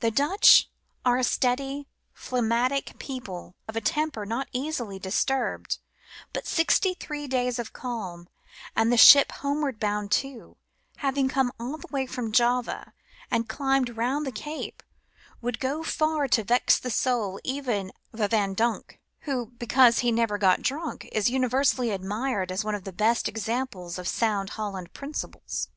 [0.00, 0.68] The Dutch
[1.02, 5.78] are a steady, phlegmatic people of a temper not easily disturbed;
[6.34, 8.28] but sixty three days of calm,
[8.76, 10.58] and the ship homeward bound too,
[10.98, 12.92] having come all the way from Java,
[13.30, 14.82] and climbed round the Cape,
[15.40, 20.12] would go far to vex the soul even of a Van Dunk, who, because he
[20.12, 24.92] never got drunk, is universally admired as one of the best examples of sound Holland
[24.92, 25.70] principles.